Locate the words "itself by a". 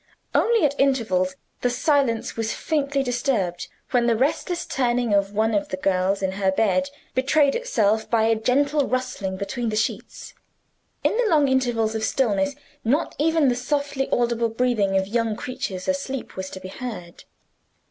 7.53-8.33